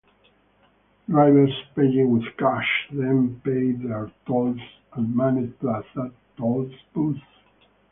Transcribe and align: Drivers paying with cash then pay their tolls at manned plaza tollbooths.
Drivers 1.07 1.53
paying 1.75 2.09
with 2.09 2.35
cash 2.37 2.87
then 2.91 3.39
pay 3.43 3.73
their 3.73 4.09
tolls 4.25 4.57
at 4.93 4.99
manned 5.03 5.59
plaza 5.59 6.11
tollbooths. 6.39 7.21